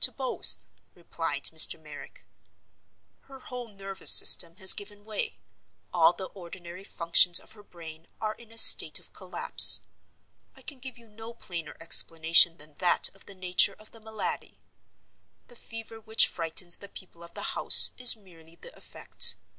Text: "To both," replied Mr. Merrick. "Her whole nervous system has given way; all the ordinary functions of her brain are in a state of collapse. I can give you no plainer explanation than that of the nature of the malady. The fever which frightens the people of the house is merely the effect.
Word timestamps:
"To 0.00 0.10
both," 0.10 0.64
replied 0.94 1.44
Mr. 1.52 1.78
Merrick. 1.78 2.24
"Her 3.24 3.38
whole 3.38 3.68
nervous 3.68 4.10
system 4.10 4.56
has 4.56 4.72
given 4.72 5.04
way; 5.04 5.40
all 5.92 6.14
the 6.14 6.28
ordinary 6.30 6.84
functions 6.84 7.38
of 7.38 7.52
her 7.52 7.62
brain 7.62 8.06
are 8.18 8.34
in 8.36 8.50
a 8.50 8.56
state 8.56 8.98
of 8.98 9.12
collapse. 9.12 9.82
I 10.56 10.62
can 10.62 10.78
give 10.78 10.96
you 10.96 11.06
no 11.06 11.34
plainer 11.34 11.76
explanation 11.82 12.56
than 12.56 12.76
that 12.76 13.14
of 13.14 13.26
the 13.26 13.34
nature 13.34 13.74
of 13.78 13.90
the 13.90 14.00
malady. 14.00 14.58
The 15.48 15.56
fever 15.56 16.00
which 16.00 16.28
frightens 16.28 16.78
the 16.78 16.88
people 16.88 17.22
of 17.22 17.34
the 17.34 17.42
house 17.52 17.90
is 17.98 18.16
merely 18.16 18.56
the 18.56 18.74
effect. 18.74 19.36